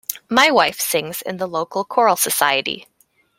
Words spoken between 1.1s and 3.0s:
in the local choral society